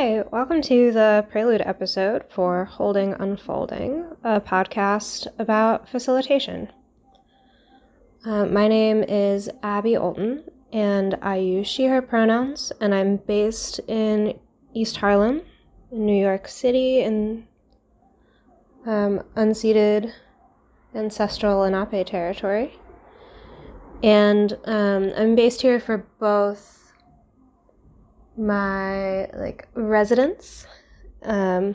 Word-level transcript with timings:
Hi, 0.00 0.22
welcome 0.30 0.62
to 0.62 0.92
the 0.92 1.26
prelude 1.28 1.60
episode 1.60 2.22
for 2.28 2.66
Holding 2.66 3.14
Unfolding, 3.14 4.06
a 4.22 4.40
podcast 4.40 5.26
about 5.40 5.88
facilitation. 5.88 6.70
Uh, 8.24 8.46
my 8.46 8.68
name 8.68 9.02
is 9.02 9.50
Abby 9.64 9.94
Olton, 9.94 10.48
and 10.72 11.18
I 11.20 11.38
use 11.38 11.66
she, 11.66 11.86
her 11.86 12.00
pronouns, 12.00 12.70
and 12.80 12.94
I'm 12.94 13.16
based 13.16 13.80
in 13.88 14.38
East 14.72 14.98
Harlem, 14.98 15.42
in 15.90 16.06
New 16.06 16.22
York 16.22 16.46
City, 16.46 17.00
in 17.00 17.48
um, 18.86 19.24
unceded 19.34 20.12
ancestral 20.94 21.62
Lenape 21.62 22.06
territory. 22.06 22.72
And 24.04 24.56
um, 24.64 25.10
I'm 25.16 25.34
based 25.34 25.60
here 25.60 25.80
for 25.80 26.06
both 26.20 26.77
my 28.38 29.26
like 29.32 29.68
residence 29.74 30.66
um, 31.22 31.74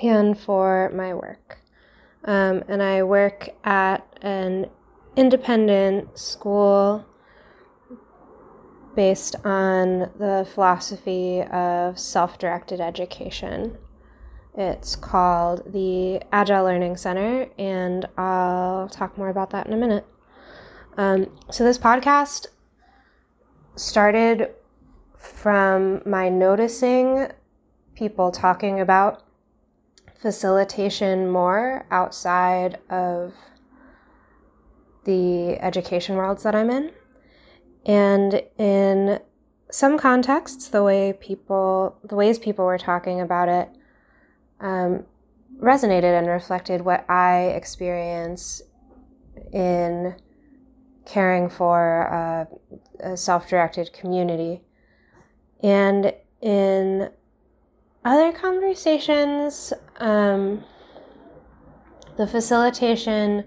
and 0.00 0.38
for 0.38 0.90
my 0.94 1.14
work. 1.14 1.58
Um, 2.24 2.62
and 2.68 2.82
I 2.82 3.02
work 3.02 3.50
at 3.64 4.06
an 4.22 4.66
independent 5.16 6.18
school 6.18 7.04
based 8.94 9.36
on 9.44 10.10
the 10.18 10.46
philosophy 10.54 11.42
of 11.42 11.98
self 11.98 12.38
directed 12.38 12.80
education. 12.80 13.76
It's 14.54 14.96
called 14.96 15.72
the 15.72 16.20
Agile 16.30 16.64
Learning 16.64 16.96
Center, 16.96 17.48
and 17.58 18.06
I'll 18.18 18.88
talk 18.88 19.16
more 19.16 19.30
about 19.30 19.50
that 19.50 19.66
in 19.66 19.72
a 19.72 19.76
minute. 19.76 20.06
Um, 20.98 21.34
so, 21.50 21.64
this 21.64 21.78
podcast 21.78 22.48
started 23.76 24.50
from 25.22 26.02
my 26.04 26.28
noticing 26.28 27.28
people 27.94 28.30
talking 28.32 28.80
about 28.80 29.22
facilitation 30.20 31.30
more 31.30 31.86
outside 31.90 32.78
of 32.90 33.32
the 35.04 35.56
education 35.60 36.16
worlds 36.16 36.42
that 36.42 36.54
I'm 36.54 36.70
in. 36.70 36.90
And 37.86 38.42
in 38.58 39.20
some 39.70 39.96
contexts, 39.98 40.68
the 40.68 40.82
way 40.82 41.12
people, 41.14 41.98
the 42.04 42.14
ways 42.14 42.38
people 42.38 42.64
were 42.64 42.78
talking 42.78 43.20
about 43.20 43.48
it, 43.48 43.68
um, 44.60 45.04
resonated 45.60 46.18
and 46.18 46.26
reflected 46.26 46.80
what 46.80 47.08
I 47.08 47.52
experience 47.56 48.62
in 49.52 50.14
caring 51.04 51.48
for 51.48 52.02
a, 52.02 52.48
a 53.12 53.16
self-directed 53.16 53.92
community. 53.92 54.62
And 55.62 56.12
in 56.40 57.10
other 58.04 58.32
conversations, 58.32 59.72
um, 59.98 60.64
the 62.16 62.26
facilitation 62.26 63.44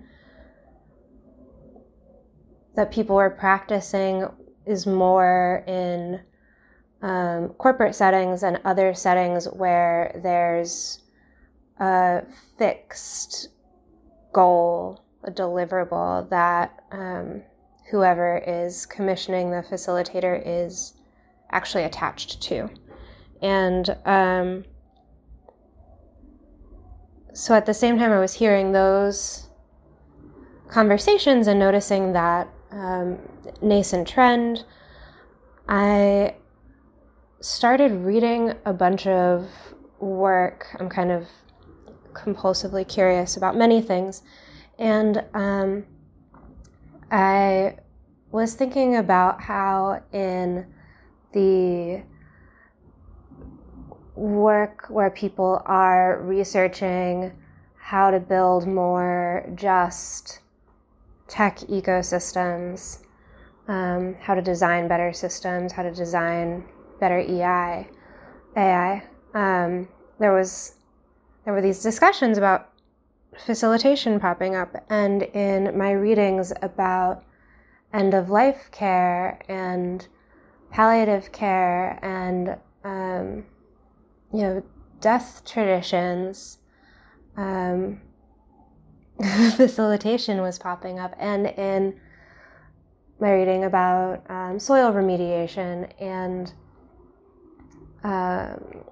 that 2.76 2.92
people 2.92 3.16
were 3.16 3.30
practicing 3.30 4.26
is 4.66 4.88
more 4.88 5.64
in 5.68 6.22
um, 7.02 7.50
corporate 7.58 7.96
settings 7.96 8.44
and 8.44 8.60
other 8.66 8.94
settings 8.94 9.46
where 9.46 10.20
there's 10.24 11.02
a 11.80 12.24
fixed 12.58 13.50
goal, 14.34 15.04
a 15.24 15.32
deliverable 15.32 16.30
that 16.30 16.84
um, 16.92 17.44
whoever 17.92 18.38
is 18.48 18.86
commissioning 18.86 19.52
the 19.52 19.62
facilitator 19.62 20.42
is 20.46 20.95
actually 21.52 21.84
attached 21.84 22.42
to. 22.44 22.70
And 23.42 23.98
um, 24.06 24.66
so 27.34 27.54
at 27.54 27.66
the 27.66 27.74
same 27.74 27.98
time, 27.98 28.12
I 28.12 28.20
was 28.20 28.34
hearing 28.34 28.72
those 28.72 29.50
conversations 30.70 31.48
and 31.48 31.60
noticing 31.60 32.14
that 32.14 32.48
um, 32.72 33.20
nascent 33.62 34.08
trend, 34.08 34.66
I 35.68 36.36
started 37.40 37.92
reading 37.92 38.54
a 38.66 38.74
bunch 38.74 39.08
of 39.08 39.50
work. 40.00 40.68
I'm 40.80 40.90
kind 40.90 41.12
of 41.12 41.28
compulsively 42.14 42.88
curious 42.88 43.38
about 43.38 43.56
many 43.56 43.82
things. 43.82 44.24
And 44.80 45.24
um, 45.34 45.86
I 47.12 47.78
was 48.32 48.56
thinking 48.56 48.98
about 48.98 49.42
how, 49.42 50.04
in 50.12 50.66
the 51.36 52.02
work 54.16 54.88
where 54.90 55.12
people 55.12 55.62
are 55.66 56.22
researching 56.24 57.32
how 57.78 58.10
to 58.10 58.20
build 58.20 58.66
more 58.66 59.46
just 59.54 60.40
tech 61.28 61.58
ecosystems, 61.58 63.00
um, 63.68 64.16
how 64.22 64.34
to 64.34 64.42
design 64.42 64.88
better 64.88 65.12
systems, 65.12 65.74
how 65.74 65.84
to 65.84 65.92
design 65.92 66.64
better 67.00 67.20
EI, 67.20 67.88
AI. 68.56 69.04
Um, 69.34 69.88
there 70.20 70.34
was 70.34 70.76
there 71.44 71.54
were 71.54 71.62
these 71.62 71.84
discussions 71.84 72.38
about 72.38 72.72
facilitation 73.38 74.20
popping 74.20 74.56
up, 74.56 74.74
and 74.90 75.24
in 75.24 75.78
my 75.78 75.92
readings 75.92 76.54
about 76.62 77.24
end 77.94 78.14
of 78.14 78.30
life 78.30 78.70
care 78.72 79.40
and 79.50 80.08
palliative 80.76 81.32
care 81.32 81.98
and 82.02 82.58
um, 82.84 83.46
you 84.34 84.42
know 84.42 84.64
death 85.00 85.42
traditions 85.46 86.58
um, 87.38 88.02
facilitation 89.56 90.42
was 90.42 90.60
popping 90.60 91.00
up. 91.00 91.16
And 91.18 91.48
in 91.48 91.98
my 93.22 93.32
reading 93.32 93.64
about 93.64 94.30
um, 94.30 94.60
soil 94.60 94.92
remediation 94.92 95.90
and 96.02 96.52
um, 98.04 98.84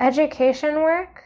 education 0.00 0.82
work 0.82 1.22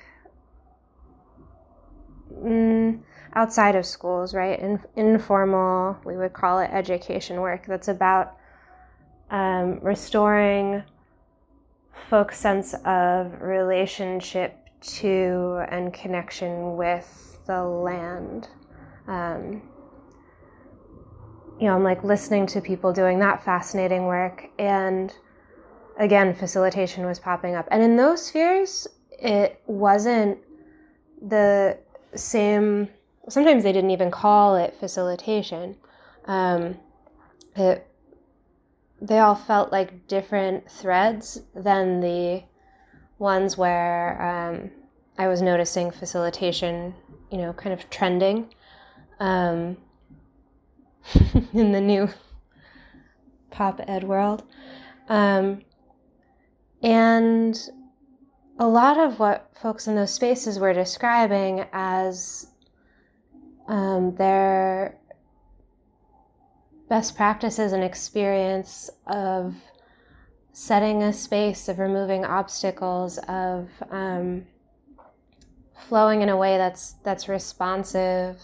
mm, 2.35 3.01
outside 3.37 3.77
of 3.77 3.85
schools, 3.85 4.35
right? 4.35 4.59
In, 4.59 4.81
informal, 4.97 5.99
we 6.05 6.17
would 6.17 6.33
call 6.33 6.59
it 6.59 6.71
education 6.73 7.41
work. 7.41 7.67
That's 7.67 7.89
about 7.89 8.37
um, 9.31 9.79
restoring 9.81 10.83
folks' 12.09 12.39
sense 12.39 12.75
of 12.85 13.41
relationship 13.41 14.59
to 14.81 15.65
and 15.69 15.93
connection 15.93 16.77
with 16.77 17.39
the 17.47 17.63
land. 17.63 18.49
Um, 19.07 19.63
you 21.61 21.67
know, 21.67 21.75
I'm 21.75 21.85
like 21.85 22.03
listening 22.03 22.47
to 22.49 22.61
people 22.61 22.93
doing 22.93 23.19
that 23.21 23.45
fascinating 23.45 24.07
work, 24.07 24.49
and 24.59 25.15
again, 25.99 26.35
facilitation 26.35 27.05
was 27.05 27.19
popping 27.19 27.55
up. 27.55 27.69
And 27.71 27.83
in 27.83 27.97
those 27.97 28.27
spheres, 28.27 28.87
it 29.11 29.61
wasn't 29.67 30.39
the 31.27 31.79
same 32.15 32.89
sometimes 33.29 33.63
they 33.63 33.73
didn't 33.73 33.91
even 33.91 34.11
call 34.11 34.57
it 34.57 34.75
facilitation. 34.79 35.77
Um, 36.27 36.77
it, 37.55 37.87
they 39.01 39.19
all 39.19 39.35
felt 39.35 39.73
like 39.73 40.07
different 40.07 40.71
threads 40.71 41.41
than 41.55 42.01
the 42.01 42.43
ones 43.19 43.57
where 43.57 44.21
um, 44.23 44.71
I 45.19 45.29
was 45.29 45.43
noticing 45.43 45.91
facilitation, 45.91 46.95
you 47.31 47.39
know, 47.39 47.53
kind 47.53 47.73
of 47.73 47.89
trending 47.91 48.53
um, 49.21 49.77
in 51.53 51.73
the 51.73 51.81
new 51.81 52.09
pop 53.51 53.81
ed 53.87 54.05
world. 54.05 54.45
Um, 55.09 55.63
and 56.83 57.59
a 58.59 58.67
lot 58.67 58.99
of 58.99 59.19
what 59.19 59.51
folks 59.61 59.87
in 59.87 59.95
those 59.97 60.13
spaces 60.13 60.59
were 60.59 60.73
describing 60.73 61.65
as 61.73 62.49
um, 63.69 64.15
their 64.15 64.99
best 66.89 67.17
practices 67.17 67.73
and 67.73 67.83
experience 67.83 68.91
of 69.07 69.55
setting 70.53 71.03
a 71.03 71.13
space, 71.13 71.69
of 71.69 71.79
removing 71.79 72.25
obstacles, 72.25 73.19
of 73.29 73.69
um, 73.91 74.47
flowing 75.89 76.23
in 76.23 76.29
a 76.29 76.37
way 76.37 76.57
that's 76.57 76.95
that's 77.05 77.29
responsive 77.29 78.41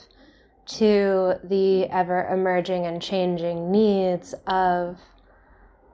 to 0.64 1.34
the 1.44 1.86
ever 1.86 2.28
emerging 2.28 2.86
and 2.86 3.00
changing 3.02 3.70
needs 3.70 4.34
of 4.46 4.98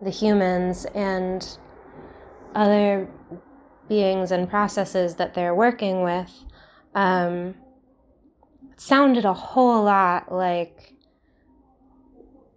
the 0.03 0.11
humans 0.11 0.85
and 0.95 1.59
other 2.55 3.09
beings 3.89 4.31
and 4.31 4.49
processes 4.49 5.15
that 5.17 5.35
they're 5.35 5.55
working 5.55 6.03
with. 6.03 6.33
Um, 6.95 7.55
sounded 8.79 9.25
a 9.25 9.35
whole 9.35 9.85
lot 9.85 10.33
like 10.33 10.95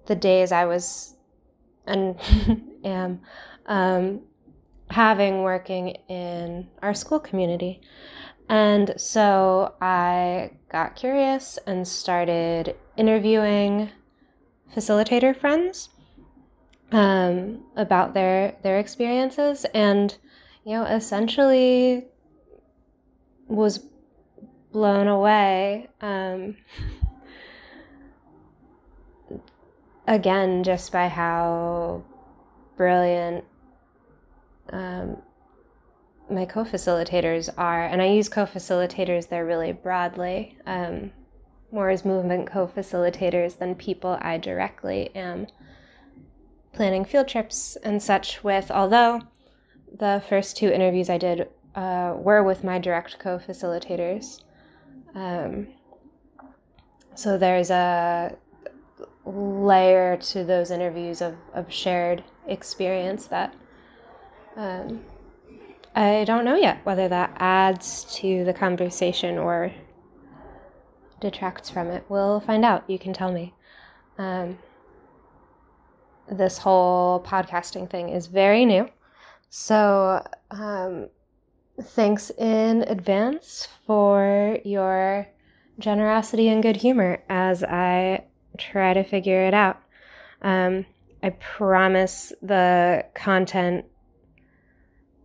the 0.06 0.16
days 0.16 0.52
I 0.52 0.66
was 0.66 1.16
and 1.86 2.16
am 2.86 3.22
um, 3.66 4.22
having 4.90 5.42
working 5.42 5.90
in 6.10 6.68
our 6.82 6.94
school 6.94 7.20
community. 7.20 7.82
And 8.50 8.94
so 8.98 9.74
I 9.82 10.52
got 10.70 10.96
curious 10.96 11.58
and 11.66 11.88
started 11.88 12.76
interviewing 12.98 13.90
facilitator 14.76 15.36
friends 15.36 15.90
um, 16.92 17.64
about 17.78 18.14
their 18.14 18.58
their 18.64 18.80
experiences, 18.80 19.66
and 19.74 20.16
you 20.66 20.74
know, 20.74 20.84
essentially 20.84 22.06
was 23.48 23.80
blown 24.72 25.08
away. 25.08 25.90
Um, 26.02 26.58
again, 30.08 30.64
just 30.64 30.92
by 30.92 31.08
how 31.08 32.04
brilliant 32.78 33.46
um, 34.72 35.18
my 36.30 36.46
co 36.46 36.64
facilitators 36.64 37.50
are. 37.58 37.86
And 37.86 38.02
I 38.02 38.08
use 38.08 38.30
co 38.30 38.46
facilitators 38.46 39.28
there 39.30 39.46
really 39.46 39.72
broadly, 39.72 40.58
um, 40.66 41.12
more 41.72 41.90
as 41.90 42.06
movement 42.06 42.48
co 42.48 42.68
facilitators 42.68 43.58
than 43.58 43.76
people 43.76 44.18
I 44.22 44.38
directly 44.38 45.12
am 45.16 45.48
planning 46.74 47.04
field 47.04 47.28
trips 47.28 47.76
and 47.84 48.02
such 48.02 48.44
with, 48.44 48.72
although 48.72 49.22
the 50.00 50.24
first 50.28 50.56
two 50.56 50.70
interviews 50.70 51.10
I 51.10 51.18
did 51.18 51.50
uh, 51.76 52.14
were 52.18 52.44
with 52.44 52.64
my 52.64 52.80
direct 52.80 53.20
co 53.20 53.38
facilitators. 53.38 54.42
Um, 55.16 55.68
so 57.16 57.38
there's 57.38 57.70
a 57.70 58.36
layer 59.26 60.18
to 60.18 60.44
those 60.44 60.72
interviews 60.72 61.22
of, 61.22 61.36
of 61.54 61.72
shared 61.72 62.24
experience 62.48 63.28
that 63.28 63.54
um, 64.56 65.04
I 65.96 66.24
don't 66.24 66.46
know 66.46 66.56
yet 66.56 66.86
whether 66.86 67.08
that 67.08 67.36
adds 67.38 68.06
to 68.16 68.44
the 68.46 68.54
conversation 68.54 69.38
or 69.38 69.72
detracts 71.20 71.70
from 71.70 71.90
it. 71.90 72.04
We'll 72.10 72.40
find 72.40 72.66
out. 72.66 72.90
You 72.90 72.98
can 72.98 73.14
tell 73.14 73.32
me. 73.32 73.54
Um, 74.18 74.58
this 76.30 76.58
whole 76.58 77.22
podcasting 77.22 77.90
thing 77.90 78.10
is 78.10 78.28
very 78.28 78.66
new. 78.66 78.90
So, 79.50 80.26
um, 80.50 81.10
thanks 81.82 82.32
in 82.38 82.84
advance 82.84 83.68
for 83.86 84.58
your 84.64 85.28
generosity 85.80 86.48
and 86.48 86.64
good 86.64 86.78
humor 86.78 87.24
as 87.30 87.64
I 87.64 88.26
try 88.58 88.94
to 88.94 89.04
figure 89.04 89.46
it 89.48 89.54
out. 89.54 89.82
Um, 90.42 90.86
I 91.24 91.32
promise 91.32 92.34
the 92.42 93.06
content 93.14 93.86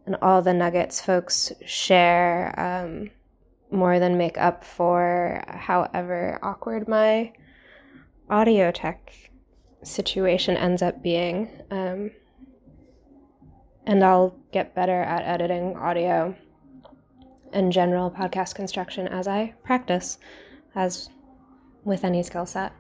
and 0.07 0.17
all 0.23 0.43
the 0.43 0.55
nuggets 0.55 1.01
folks 1.01 1.53
share 1.65 2.55
um, 2.59 3.11
more 3.71 3.99
than 3.99 4.19
make 4.19 4.39
up 4.39 4.63
for 4.63 5.43
however 5.49 6.39
awkward 6.43 6.87
my 6.87 7.33
audio 8.31 8.71
tech 8.71 9.13
situation 9.83 10.57
ends 10.57 10.83
up 10.83 11.03
being. 11.03 11.49
Um, 11.71 12.11
and 13.87 14.05
I'll 14.05 14.37
get 14.53 14.75
better 14.75 15.01
at 15.01 15.23
editing 15.23 15.77
audio 15.77 16.35
and 17.53 17.73
general 17.73 18.11
podcast 18.11 18.55
construction 18.55 19.09
as 19.09 19.29
I 19.29 19.55
practice, 19.65 20.19
as 20.75 21.09
with 21.85 22.05
any 22.05 22.23
skill 22.23 22.47
set. 22.47 22.73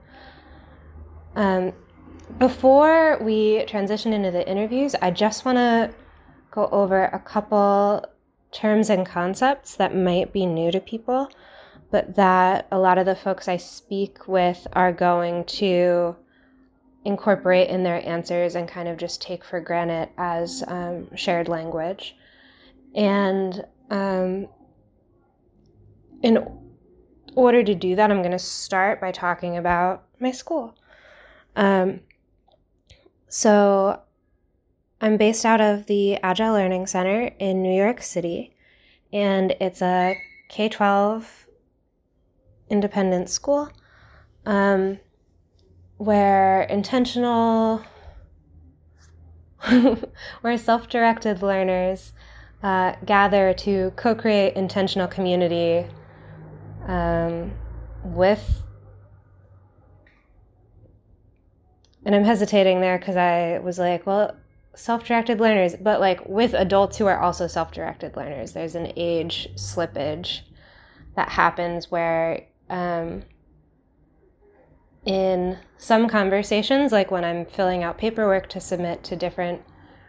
Um, 1.34 1.72
before 2.38 3.18
we 3.22 3.64
transition 3.66 4.12
into 4.12 4.30
the 4.30 4.48
interviews, 4.48 4.94
I 5.00 5.10
just 5.10 5.44
want 5.44 5.56
to 5.56 5.94
go 6.50 6.66
over 6.72 7.04
a 7.04 7.18
couple 7.18 8.04
terms 8.50 8.90
and 8.90 9.06
concepts 9.06 9.76
that 9.76 9.94
might 9.94 10.32
be 10.32 10.46
new 10.46 10.70
to 10.70 10.80
people, 10.80 11.28
but 11.90 12.16
that 12.16 12.66
a 12.72 12.78
lot 12.78 12.98
of 12.98 13.06
the 13.06 13.14
folks 13.14 13.48
I 13.48 13.58
speak 13.58 14.26
with 14.26 14.66
are 14.72 14.92
going 14.92 15.44
to 15.44 16.16
incorporate 17.04 17.70
in 17.70 17.84
their 17.84 18.06
answers 18.06 18.56
and 18.56 18.68
kind 18.68 18.88
of 18.88 18.96
just 18.96 19.22
take 19.22 19.44
for 19.44 19.60
granted 19.60 20.08
as 20.18 20.64
um, 20.66 21.14
shared 21.14 21.48
language. 21.48 22.16
And 22.94 23.64
um, 23.90 24.48
in 26.22 26.46
order 27.34 27.62
to 27.62 27.74
do 27.74 27.96
that, 27.96 28.10
I'm 28.10 28.22
going 28.22 28.32
to 28.32 28.38
start 28.38 29.00
by 29.00 29.12
talking 29.12 29.56
about 29.56 30.04
my 30.20 30.30
school. 30.32 30.74
Um, 31.54 32.00
so, 33.28 34.00
I'm 35.00 35.18
based 35.18 35.44
out 35.44 35.60
of 35.60 35.86
the 35.86 36.16
Agile 36.16 36.54
Learning 36.54 36.86
Center 36.86 37.30
in 37.38 37.62
New 37.62 37.76
York 37.76 38.00
City, 38.00 38.54
and 39.12 39.54
it's 39.60 39.82
a 39.82 40.16
K 40.48 40.68
12 40.68 41.46
independent 42.70 43.28
school 43.28 43.70
um, 44.46 44.98
where 45.98 46.62
intentional, 46.62 47.84
where 50.40 50.56
self 50.56 50.88
directed 50.88 51.42
learners 51.42 52.12
uh, 52.62 52.94
gather 53.04 53.52
to 53.52 53.92
co 53.96 54.14
create 54.14 54.54
intentional 54.54 55.08
community 55.08 55.86
um, 56.86 57.52
with 58.04 58.62
and 62.04 62.14
I'm 62.14 62.24
hesitating 62.24 62.80
there 62.80 62.98
because 62.98 63.16
I 63.16 63.58
was 63.58 63.80
like, 63.80 64.06
well, 64.06 64.36
self-directed 64.76 65.40
learners, 65.40 65.74
but 65.74 65.98
like 65.98 66.24
with 66.28 66.54
adults 66.54 66.96
who 66.96 67.06
are 67.06 67.18
also 67.18 67.48
self-directed 67.48 68.16
learners. 68.16 68.52
There's 68.52 68.76
an 68.76 68.92
age 68.94 69.48
slippage 69.56 70.42
that 71.16 71.28
happens 71.28 71.90
where 71.90 72.46
um, 72.70 73.22
in 75.04 75.58
some 75.78 76.08
conversations, 76.08 76.92
like 76.92 77.10
when 77.10 77.24
I'm 77.24 77.44
filling 77.44 77.82
out 77.82 77.98
paperwork 77.98 78.48
to 78.50 78.60
submit 78.60 79.02
to 79.04 79.16
different 79.16 79.62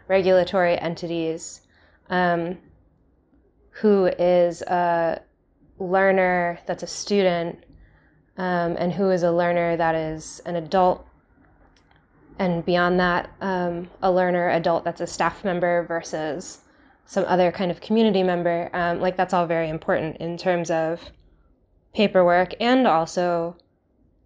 regulatory 0.06 0.78
entities, 0.78 1.62
um, 2.10 2.58
who 3.70 4.06
is 4.06 4.62
a 4.62 5.20
learner 5.78 6.58
that's 6.66 6.82
a 6.82 6.86
student 6.86 7.64
um, 8.36 8.76
and 8.78 8.92
who 8.92 9.10
is 9.10 9.22
a 9.22 9.32
learner 9.32 9.76
that 9.76 9.94
is 9.94 10.40
an 10.46 10.56
adult 10.56 11.04
and 12.38 12.64
beyond 12.64 13.00
that, 13.00 13.30
um, 13.40 13.90
a 14.02 14.10
learner 14.10 14.50
adult 14.50 14.84
that's 14.84 15.00
a 15.00 15.06
staff 15.06 15.44
member 15.44 15.84
versus 15.86 16.60
some 17.04 17.24
other 17.26 17.50
kind 17.50 17.70
of 17.70 17.80
community 17.80 18.22
member, 18.22 18.70
um, 18.74 19.00
like 19.00 19.16
that's 19.16 19.34
all 19.34 19.46
very 19.46 19.68
important 19.68 20.16
in 20.18 20.36
terms 20.36 20.70
of 20.70 21.00
paperwork 21.94 22.54
and 22.60 22.86
also 22.86 23.56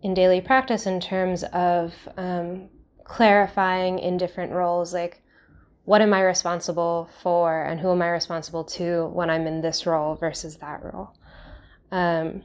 in 0.02 0.14
daily 0.14 0.40
practice 0.40 0.86
in 0.86 1.00
terms 1.00 1.44
of 1.44 1.94
um, 2.16 2.68
clarifying 3.04 3.98
in 3.98 4.16
different 4.16 4.52
roles, 4.52 4.92
like 4.92 5.22
what 5.84 6.02
am 6.02 6.12
I 6.12 6.22
responsible 6.22 7.08
for 7.22 7.64
and 7.64 7.80
who 7.80 7.90
am 7.92 8.02
I 8.02 8.08
responsible 8.08 8.64
to 8.64 9.06
when 9.06 9.30
I'm 9.30 9.46
in 9.46 9.60
this 9.60 9.86
role 9.86 10.16
versus 10.16 10.56
that 10.56 10.82
role. 10.82 11.14
Um, 11.92 12.42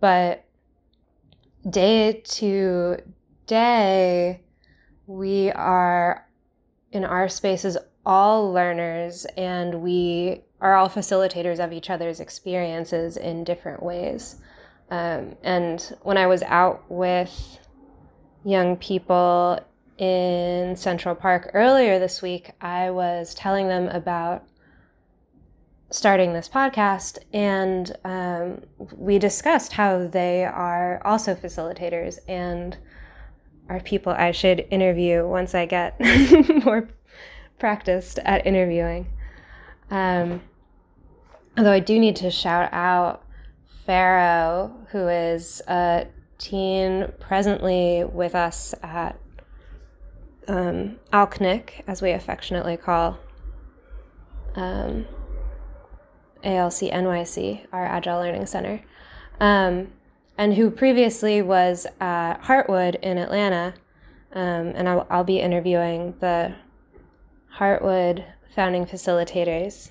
but 0.00 0.46
day 1.68 2.22
to 2.24 2.96
day, 3.46 4.40
we 5.06 5.50
are 5.50 6.26
in 6.92 7.04
our 7.04 7.28
spaces 7.28 7.76
all 8.06 8.52
learners 8.52 9.26
and 9.36 9.82
we 9.82 10.42
are 10.60 10.74
all 10.74 10.88
facilitators 10.88 11.62
of 11.62 11.72
each 11.72 11.90
other's 11.90 12.20
experiences 12.20 13.16
in 13.16 13.44
different 13.44 13.82
ways. 13.82 14.36
Um, 14.90 15.36
and 15.42 15.96
when 16.02 16.16
I 16.16 16.26
was 16.26 16.42
out 16.42 16.84
with 16.90 17.58
young 18.44 18.76
people 18.76 19.60
in 19.98 20.76
Central 20.76 21.14
Park 21.14 21.50
earlier 21.54 21.98
this 21.98 22.22
week, 22.22 22.52
I 22.60 22.90
was 22.90 23.34
telling 23.34 23.68
them 23.68 23.88
about 23.88 24.44
starting 25.90 26.32
this 26.32 26.48
podcast, 26.48 27.18
and 27.32 27.96
um, 28.04 28.62
we 28.96 29.18
discussed 29.18 29.72
how 29.72 30.06
they 30.06 30.44
are 30.44 31.04
also 31.04 31.34
facilitators 31.34 32.18
and 32.28 32.76
are 33.68 33.80
people 33.80 34.12
I 34.12 34.32
should 34.32 34.66
interview 34.70 35.26
once 35.26 35.54
I 35.54 35.66
get 35.66 36.00
more 36.64 36.88
practiced 37.58 38.18
at 38.20 38.46
interviewing. 38.46 39.06
Um, 39.90 40.40
although 41.56 41.72
I 41.72 41.80
do 41.80 41.98
need 41.98 42.16
to 42.16 42.30
shout 42.30 42.68
out 42.72 43.24
Pharaoh, 43.86 44.74
who 44.90 45.08
is 45.08 45.60
a 45.68 46.06
teen 46.38 47.12
presently 47.20 48.04
with 48.04 48.34
us 48.34 48.74
at 48.82 49.18
um, 50.48 50.98
ALCNIC, 51.12 51.84
as 51.86 52.02
we 52.02 52.10
affectionately 52.10 52.76
call 52.76 53.18
um, 54.56 55.06
ALC 56.44 56.90
NYC, 56.92 57.66
our 57.72 57.84
Agile 57.84 58.20
Learning 58.20 58.46
Center. 58.46 58.80
Um, 59.40 59.88
and 60.38 60.54
who 60.54 60.70
previously 60.70 61.42
was 61.42 61.86
at 62.00 62.40
Heartwood 62.42 62.96
in 63.02 63.18
Atlanta. 63.18 63.74
Um, 64.32 64.72
and 64.74 64.88
I'll, 64.88 65.06
I'll, 65.10 65.24
be 65.24 65.40
interviewing 65.40 66.14
the 66.20 66.54
Heartwood 67.54 68.24
founding 68.54 68.86
facilitators 68.86 69.90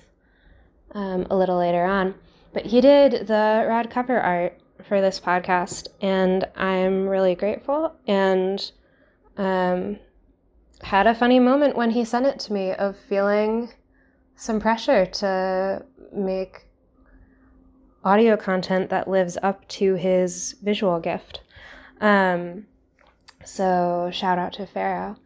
um, 0.92 1.26
a 1.30 1.36
little 1.36 1.58
later 1.58 1.84
on. 1.84 2.14
But 2.52 2.66
he 2.66 2.80
did 2.80 3.28
the 3.28 3.64
rad 3.68 3.90
cover 3.90 4.18
art 4.18 4.58
for 4.88 5.00
this 5.00 5.20
podcast, 5.20 5.88
and 6.00 6.46
I'm 6.56 7.06
really 7.06 7.34
grateful. 7.34 7.94
And 8.06 8.72
um, 9.36 9.98
had 10.82 11.06
a 11.06 11.14
funny 11.14 11.38
moment 11.38 11.76
when 11.76 11.90
he 11.90 12.04
sent 12.04 12.26
it 12.26 12.38
to 12.40 12.52
me 12.52 12.72
of 12.72 12.96
feeling 12.96 13.70
some 14.40 14.58
pressure 14.58 15.04
to 15.04 15.84
make 16.14 16.64
audio 18.02 18.38
content 18.38 18.88
that 18.88 19.06
lives 19.06 19.36
up 19.42 19.68
to 19.68 19.94
his 19.96 20.56
visual 20.62 20.98
gift. 20.98 21.42
Um, 22.00 22.66
so 23.44 24.08
shout 24.10 24.38
out 24.38 24.54
to 24.54 24.64
Pharaoh. 24.64 25.16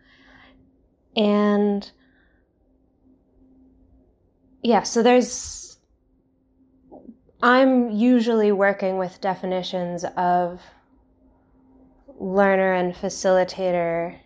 And 1.15 1.89
yeah, 4.65 4.83
so 4.83 5.01
there's, 5.01 5.79
I'm 7.41 7.91
usually 7.91 8.51
working 8.51 8.99
with 8.99 9.21
definitions 9.21 10.05
of 10.17 10.61
learner 12.19 12.73
and 12.73 12.93
facilitator 12.93 14.19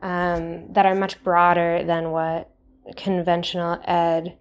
um, 0.00 0.72
that 0.72 0.86
are 0.86 0.94
much 0.94 1.22
broader 1.22 1.84
than 1.84 2.10
what 2.10 2.50
conventional 2.96 3.80
ed 3.84 4.36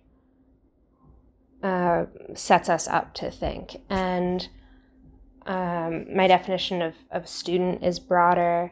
uh, 1.64 2.06
sets 2.34 2.70
us 2.70 2.88
up 2.88 3.14
to 3.16 3.32
think. 3.32 3.78
And 3.90 4.48
um, 5.46 6.16
my 6.16 6.28
definition 6.28 6.82
of, 6.82 6.94
of 7.12 7.28
student 7.28 7.84
is 7.84 8.00
broader. 8.00 8.72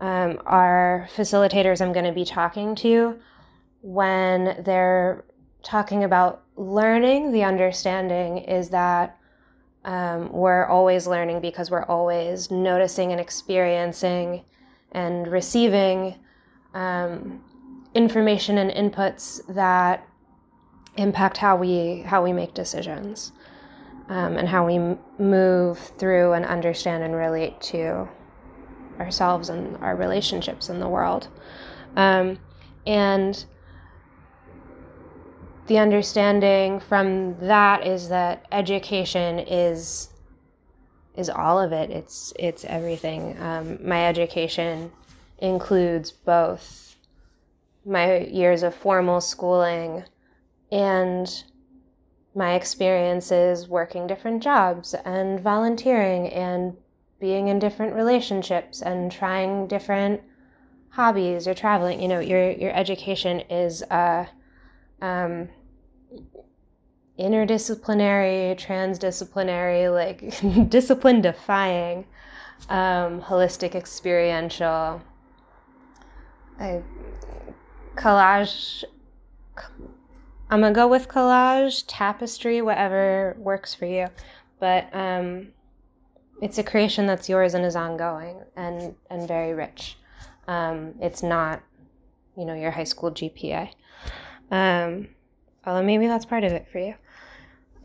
Um, 0.00 0.40
our 0.46 1.08
facilitators 1.14 1.80
I'm 1.80 1.92
going 1.92 2.06
to 2.06 2.12
be 2.12 2.24
talking 2.24 2.74
to 2.76 3.18
when 3.82 4.62
they're 4.64 5.24
talking 5.62 6.04
about 6.04 6.42
learning, 6.56 7.32
the 7.32 7.44
understanding 7.44 8.38
is 8.38 8.70
that 8.70 9.18
um, 9.84 10.32
we're 10.32 10.66
always 10.66 11.06
learning 11.06 11.40
because 11.40 11.70
we're 11.70 11.84
always 11.84 12.50
noticing 12.50 13.10
and 13.12 13.20
experiencing 13.20 14.44
and 14.92 15.26
receiving 15.26 16.16
um, 16.74 17.42
information 17.94 18.58
and 18.58 18.70
inputs 18.70 19.40
that 19.54 20.06
impact 20.96 21.36
how 21.36 21.56
we 21.56 22.00
how 22.00 22.22
we 22.22 22.32
make 22.32 22.54
decisions 22.54 23.32
um, 24.08 24.36
and 24.36 24.48
how 24.48 24.66
we 24.66 24.76
m- 24.76 24.98
move 25.18 25.78
through 25.78 26.32
and 26.32 26.44
understand 26.44 27.02
and 27.02 27.14
relate 27.14 27.60
to 27.60 28.08
ourselves 29.00 29.48
and 29.48 29.76
our 29.78 29.96
relationships 29.96 30.68
in 30.68 30.80
the 30.80 30.88
world. 30.88 31.28
Um, 31.96 32.38
and 32.86 33.44
the 35.66 35.78
understanding 35.78 36.80
from 36.80 37.38
that 37.38 37.86
is 37.86 38.08
that 38.08 38.46
education 38.52 39.38
is 39.38 40.08
is 41.16 41.28
all 41.28 41.58
of 41.60 41.72
it. 41.72 41.90
It's 41.90 42.32
it's 42.38 42.64
everything. 42.64 43.40
Um, 43.40 43.78
my 43.86 44.06
education 44.06 44.90
includes 45.38 46.10
both 46.10 46.81
my 47.84 48.18
years 48.18 48.62
of 48.62 48.74
formal 48.74 49.20
schooling 49.20 50.04
and 50.70 51.44
my 52.34 52.54
experiences 52.54 53.68
working 53.68 54.06
different 54.06 54.42
jobs 54.42 54.94
and 54.94 55.40
volunteering 55.40 56.28
and 56.28 56.76
being 57.20 57.48
in 57.48 57.58
different 57.58 57.94
relationships 57.94 58.82
and 58.82 59.12
trying 59.12 59.66
different 59.66 60.20
hobbies 60.90 61.46
or 61.46 61.54
traveling. 61.54 62.00
You 62.00 62.08
know 62.08 62.20
your 62.20 62.50
your 62.52 62.72
education 62.74 63.40
is 63.50 63.82
a 63.82 64.28
um, 65.00 65.48
interdisciplinary 67.18 68.58
transdisciplinary 68.58 69.92
like 69.92 70.68
discipline 70.70 71.20
defying 71.20 72.06
um, 72.68 73.20
holistic 73.20 73.74
experiential. 73.74 75.02
I, 76.58 76.82
collage 77.96 78.84
I'm 80.52 80.60
gonna 80.60 80.74
go 80.74 80.86
with 80.86 81.08
collage, 81.08 81.84
tapestry, 81.88 82.60
whatever 82.60 83.34
works 83.38 83.74
for 83.74 83.86
you. 83.86 84.08
But 84.60 84.94
um, 84.94 85.48
it's 86.42 86.58
a 86.58 86.62
creation 86.62 87.06
that's 87.06 87.26
yours 87.26 87.54
and 87.54 87.64
is 87.64 87.74
ongoing 87.74 88.42
and 88.54 88.94
and 89.08 89.26
very 89.26 89.54
rich. 89.54 89.96
Um, 90.46 90.94
it's 91.00 91.22
not, 91.22 91.62
you 92.36 92.44
know, 92.44 92.52
your 92.52 92.70
high 92.70 92.84
school 92.84 93.10
GPA. 93.10 93.70
Um, 94.50 95.08
although 95.64 95.82
maybe 95.82 96.06
that's 96.06 96.26
part 96.26 96.44
of 96.44 96.52
it 96.52 96.68
for 96.68 96.80
you. 96.80 96.94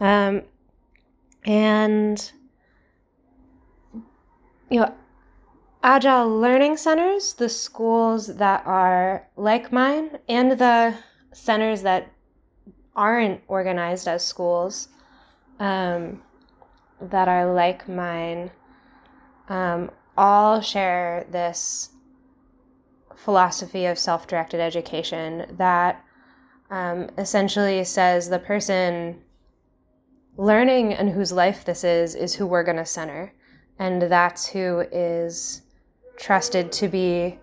Um, 0.01 0.41
and 1.45 2.31
you 4.69 4.81
know, 4.81 4.93
agile 5.83 6.39
learning 6.39 6.77
centers, 6.77 7.33
the 7.33 7.49
schools 7.49 8.27
that 8.27 8.65
are 8.65 9.27
like 9.35 9.71
mine, 9.71 10.17
and 10.27 10.51
the 10.51 10.95
centers 11.33 11.81
that 11.83 12.11
aren't 12.95 13.41
organized 13.47 14.07
as 14.07 14.25
schools 14.25 14.89
um, 15.59 16.21
that 16.99 17.27
are 17.27 17.53
like 17.53 17.87
mine 17.87 18.49
um, 19.49 19.91
all 20.17 20.61
share 20.61 21.25
this 21.31 21.89
philosophy 23.15 23.85
of 23.85 23.99
self 23.99 24.27
directed 24.27 24.59
education 24.59 25.45
that 25.57 26.03
um, 26.69 27.09
essentially 27.17 27.83
says 27.83 28.29
the 28.29 28.39
person 28.39 29.21
learning 30.37 30.93
and 30.93 31.09
whose 31.09 31.31
life 31.31 31.65
this 31.65 31.83
is 31.83 32.15
is 32.15 32.33
who 32.33 32.45
we're 32.45 32.63
going 32.63 32.77
to 32.77 32.85
center. 32.85 33.33
And 33.79 34.01
that's 34.01 34.47
who 34.47 34.83
is 34.91 35.61
trusted 36.17 36.71
to 36.73 36.87
be 36.87 37.39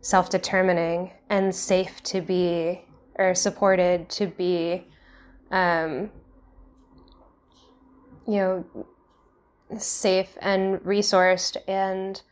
self 0.00 0.30
determining 0.30 1.12
and 1.30 1.54
safe 1.54 2.02
to 2.02 2.20
be 2.20 2.84
or 3.16 3.34
supported 3.34 4.08
to 4.08 4.26
be, 4.26 4.86
um, 5.50 6.10
you 8.26 8.36
know, 8.36 8.86
safe 9.78 10.36
and 10.40 10.80
resourced 10.80 11.56
and 11.68 12.22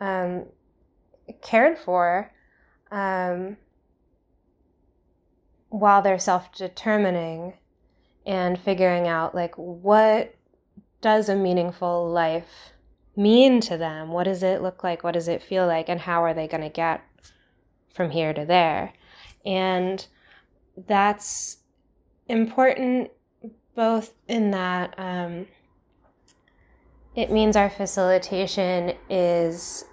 um, 0.00 0.46
cared 1.42 1.78
for 1.78 2.32
um, 2.90 3.56
while 5.70 6.02
they're 6.02 6.18
self 6.18 6.52
determining 6.52 7.54
and 8.26 8.58
figuring 8.58 9.08
out 9.08 9.34
like 9.34 9.54
what 9.56 10.34
does 11.00 11.28
a 11.28 11.36
meaningful 11.36 12.10
life 12.10 12.72
mean 13.18 13.60
to 13.62 13.76
them? 13.76 14.10
What 14.10 14.24
does 14.24 14.42
it 14.42 14.62
look 14.62 14.84
like? 14.84 15.02
What 15.02 15.12
does 15.12 15.28
it 15.28 15.42
feel 15.42 15.66
like? 15.66 15.88
And 15.88 16.00
how 16.00 16.24
are 16.24 16.32
they 16.32 16.46
going 16.46 16.62
to 16.62 16.70
get 16.70 17.04
from 17.92 18.10
here 18.10 18.32
to 18.32 18.46
there? 18.46 18.92
And 19.44 20.06
that's 20.86 21.58
important 22.28 23.10
both 23.74 24.14
in 24.28 24.50
that 24.52 24.94
um, 24.98 25.46
it 27.14 27.32
means 27.32 27.56
our 27.56 27.70
facilitation 27.70 28.92
is, 29.10 29.84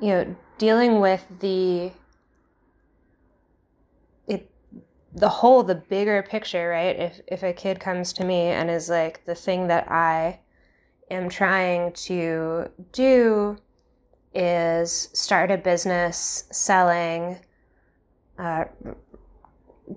you 0.00 0.08
know, 0.08 0.36
dealing 0.56 1.00
with 1.00 1.24
the 1.40 1.90
it 4.26 4.50
the 5.14 5.28
whole 5.28 5.62
the 5.62 5.74
bigger 5.74 6.22
picture 6.22 6.70
right 6.70 6.98
if 6.98 7.20
if 7.28 7.42
a 7.44 7.52
kid 7.52 7.78
comes 7.78 8.12
to 8.12 8.24
me 8.24 8.48
and 8.48 8.68
is 8.68 8.88
like 8.90 9.24
the 9.24 9.34
thing 9.34 9.68
that 9.68 9.88
i 9.90 10.38
am 11.10 11.28
trying 11.28 11.92
to 11.92 12.70
do 12.92 13.56
is 14.34 15.08
start 15.12 15.50
a 15.50 15.56
business 15.56 16.44
selling 16.50 17.38
uh, 18.38 18.64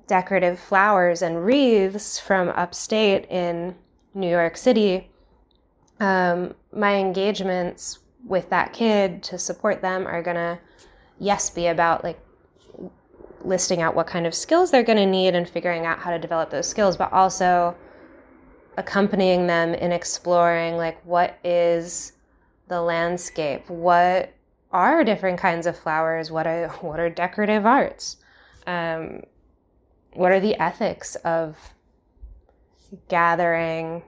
decorative 0.08 0.60
flowers 0.60 1.22
and 1.22 1.46
wreaths 1.46 2.20
from 2.20 2.50
upstate 2.50 3.25
in 3.30 3.75
New 4.13 4.30
York 4.30 4.58
City, 4.58 5.10
um, 6.00 6.53
my 6.74 6.96
engagements 6.96 8.00
with 8.25 8.50
that 8.50 8.74
kid 8.74 9.24
to 9.24 9.38
support 9.38 9.82
them 9.82 10.06
are 10.08 10.22
gonna, 10.22 10.60
yes, 11.20 11.50
be 11.50 11.68
about 11.68 12.03
like 12.03 12.20
listing 13.44 13.82
out 13.82 13.96
what 13.96 14.08
kind 14.08 14.27
of 14.27 14.36
skills 14.36 14.72
they're 14.72 14.84
gonna 14.84 15.06
need 15.06 15.36
and 15.36 15.48
figuring 15.48 15.86
out 15.86 16.00
how 16.00 16.12
to 16.12 16.20
develop 16.20 16.50
those 16.50 16.68
skills, 16.68 16.98
but 16.98 17.12
also 17.12 17.75
accompanying 18.78 19.48
them 19.48 19.74
in 19.74 19.92
exploring 19.92 20.78
like 20.78 21.04
what 21.06 21.38
is 21.44 22.13
the 22.68 22.82
landscape, 22.82 23.70
what 23.70 24.34
are 24.72 25.04
different 25.04 25.38
kinds 25.40 25.68
of 25.68 25.78
flowers, 25.78 26.32
what 26.32 26.48
are 26.48 26.68
what 26.82 27.00
are 27.00 27.10
decorative 27.10 27.66
arts. 27.66 28.18
Um, 28.68 29.24
what 30.13 30.32
are 30.32 30.40
the 30.40 30.60
ethics 30.62 31.16
of 31.18 31.58
gathering 33.08 34.04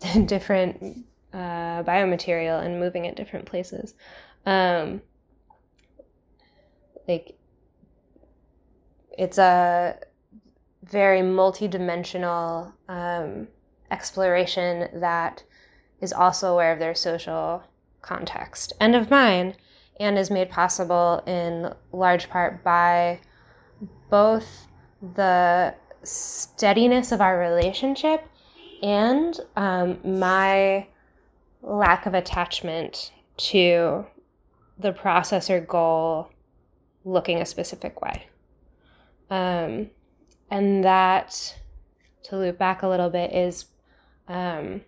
different 0.26 1.04
uh, 1.32 1.82
biomaterial 1.82 2.64
and 2.64 2.80
moving 2.80 3.04
it 3.04 3.16
different 3.16 3.46
places? 3.46 3.94
Um, 4.46 5.00
like 7.06 7.36
it's 9.16 9.38
a 9.38 9.98
very 10.82 11.20
multidimensional 11.20 12.72
um, 12.88 13.46
exploration 13.90 14.88
that 15.00 15.42
is 16.00 16.12
also 16.12 16.52
aware 16.52 16.72
of 16.72 16.78
their 16.78 16.94
social 16.94 17.62
context 18.02 18.72
and 18.80 18.94
of 18.94 19.10
mine, 19.10 19.54
and 20.00 20.18
is 20.18 20.30
made 20.30 20.50
possible 20.50 21.22
in 21.26 21.72
large 21.92 22.28
part 22.28 22.62
by 22.64 23.20
both 24.10 24.66
the 25.14 25.74
steadiness 26.02 27.12
of 27.12 27.20
our 27.20 27.38
relationship 27.38 28.26
and 28.82 29.40
um, 29.56 29.98
my 30.04 30.86
lack 31.62 32.06
of 32.06 32.14
attachment 32.14 33.12
to 33.36 34.04
the 34.78 34.92
process 34.92 35.48
or 35.48 35.60
goal 35.60 36.28
looking 37.04 37.38
a 37.38 37.46
specific 37.46 38.02
way. 38.02 38.26
Um, 39.30 39.90
and 40.50 40.84
that, 40.84 41.56
to 42.24 42.36
loop 42.36 42.58
back 42.58 42.82
a 42.82 42.88
little 42.88 43.10
bit, 43.10 43.32
is 43.32 43.64
um, 44.28 44.82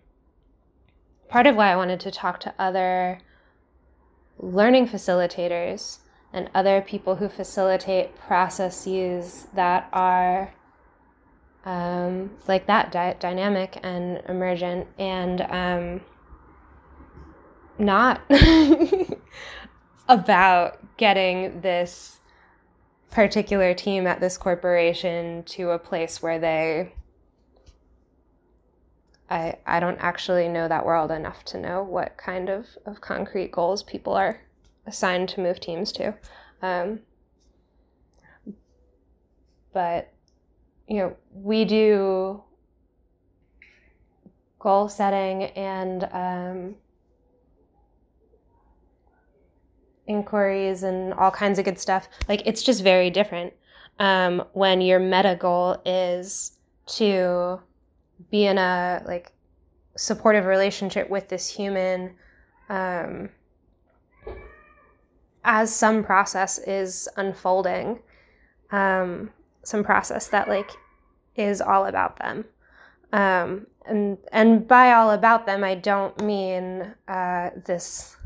part 1.29 1.47
of 1.47 1.55
why 1.55 1.71
I 1.71 1.75
wanted 1.75 1.99
to 2.01 2.11
talk 2.11 2.39
to 2.41 2.53
other 2.57 3.19
learning 4.39 4.87
facilitators 4.87 5.99
and 6.33 6.49
other 6.53 6.81
people 6.81 7.15
who 7.15 7.29
facilitate 7.29 8.15
processes 8.17 9.47
that 9.53 9.89
are 9.93 10.53
um, 11.65 12.31
like 12.47 12.67
that 12.67 12.91
dynamic 13.19 13.77
and 13.83 14.21
emergent 14.29 14.87
and 14.97 15.41
um, 15.41 16.01
not 17.77 18.21
about 20.07 20.79
getting 20.97 21.59
this 21.61 22.19
particular 23.11 23.73
team 23.73 24.07
at 24.07 24.19
this 24.19 24.37
corporation 24.37 25.43
to 25.43 25.71
a 25.71 25.79
place 25.79 26.21
where 26.21 26.39
they 26.39 26.93
I, 29.29 29.55
I 29.65 29.79
don't 29.79 29.97
actually 29.99 30.47
know 30.47 30.67
that 30.67 30.85
world 30.85 31.11
enough 31.11 31.43
to 31.45 31.59
know 31.59 31.83
what 31.83 32.17
kind 32.17 32.49
of, 32.49 32.65
of 32.85 33.01
concrete 33.01 33.51
goals 33.51 33.83
people 33.83 34.13
are 34.13 34.39
assigned 34.85 35.29
to 35.29 35.41
move 35.41 35.59
teams 35.59 35.91
to. 35.93 36.13
Um, 36.61 36.99
but, 39.73 40.13
you 40.87 40.97
know, 40.97 41.15
we 41.33 41.65
do 41.65 42.41
goal 44.59 44.89
setting 44.89 45.43
and 45.43 46.07
um, 46.11 46.75
inquiries 50.07 50.83
and 50.83 51.13
all 51.13 51.31
kinds 51.31 51.59
of 51.59 51.65
good 51.65 51.79
stuff. 51.79 52.07
Like, 52.29 52.43
it's 52.45 52.63
just 52.63 52.81
very 52.81 53.09
different 53.09 53.53
um, 53.99 54.43
when 54.53 54.79
your 54.81 54.99
meta 54.99 55.37
goal 55.39 55.81
is 55.85 56.57
to 56.87 57.59
be 58.31 58.45
in 58.45 58.57
a 58.57 59.01
like 59.05 59.31
supportive 59.95 60.45
relationship 60.45 61.09
with 61.09 61.27
this 61.29 61.47
human 61.47 62.15
um, 62.69 63.29
as 65.43 65.73
some 65.73 66.03
process 66.03 66.57
is 66.59 67.07
unfolding 67.17 67.99
um, 68.71 69.29
some 69.63 69.83
process 69.83 70.27
that 70.27 70.47
like 70.47 70.71
is 71.35 71.61
all 71.61 71.85
about 71.85 72.17
them. 72.17 72.45
Um, 73.13 73.67
and 73.87 74.17
and 74.31 74.67
by 74.67 74.91
all 74.91 75.11
about 75.11 75.45
them 75.45 75.63
i 75.63 75.73
don't 75.73 76.21
mean 76.21 76.93
uh, 77.07 77.51
this 77.65 78.17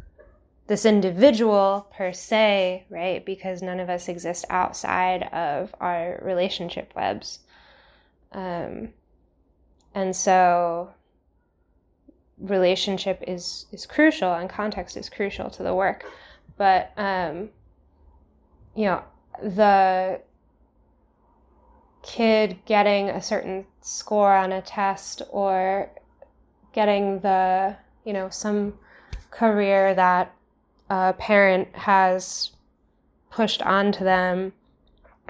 this 0.67 0.85
individual 0.85 1.87
per 1.95 2.13
se 2.13 2.85
right? 2.89 3.25
Because 3.25 3.61
none 3.61 3.79
of 3.79 3.89
us 3.89 4.07
exist 4.07 4.45
outside 4.49 5.23
of 5.33 5.75
our 5.81 6.19
relationship 6.23 6.93
webs. 6.95 7.39
Um, 8.31 8.93
and 9.95 10.15
so 10.15 10.89
relationship 12.39 13.23
is 13.27 13.65
is 13.71 13.85
crucial 13.85 14.33
and 14.33 14.49
context 14.49 14.97
is 14.97 15.09
crucial 15.09 15.49
to 15.49 15.63
the 15.63 15.73
work. 15.73 16.05
But 16.57 16.91
um, 16.97 17.49
you 18.75 18.85
know 18.85 19.03
the 19.41 20.21
kid 22.03 22.57
getting 22.65 23.09
a 23.09 23.21
certain 23.21 23.65
score 23.81 24.33
on 24.33 24.51
a 24.51 24.61
test 24.61 25.21
or 25.29 25.89
getting 26.73 27.19
the 27.19 27.75
you 28.05 28.13
know 28.13 28.29
some 28.29 28.73
career 29.29 29.93
that 29.95 30.33
a 30.89 31.13
parent 31.13 31.67
has 31.75 32.51
pushed 33.29 33.61
onto 33.61 34.03
them 34.03 34.51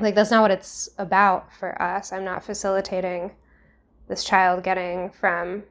like 0.02 0.16
that's 0.16 0.32
not 0.32 0.42
what 0.42 0.52
it's 0.52 0.90
about 0.98 1.54
for 1.54 1.80
us. 1.82 2.12
I'm 2.12 2.24
not 2.24 2.44
facilitating 2.44 3.32
this 4.12 4.26
child 4.26 4.62
getting 4.62 5.10
from 5.10 5.64